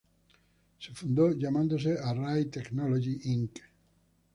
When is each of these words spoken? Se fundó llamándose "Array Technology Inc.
Se 0.79 0.89
fundó 0.95 1.29
llamándose 1.29 1.95
"Array 2.03 2.45
Technology 2.45 3.19
Inc. 3.25 3.59